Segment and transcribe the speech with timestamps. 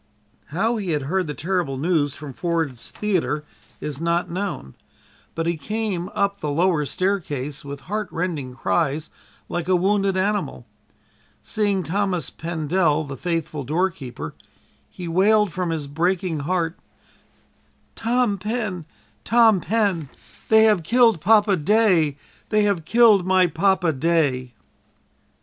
[0.47, 3.43] How he had heard the terrible news from Ford's Theater
[3.79, 4.73] is not known,
[5.35, 9.11] but he came up the lower stairway with heartrending cries
[9.47, 10.65] like a wounded animal.
[11.43, 14.33] Seeing Thomas Pendel, the faithful doorkeeper,
[14.89, 16.79] he wailed from his breaking heart:
[17.95, 18.85] "Tom Pen,
[19.23, 20.09] Tom Pen,
[20.49, 22.17] they have killed Papa day!
[22.49, 24.53] They have killed my Papa day!"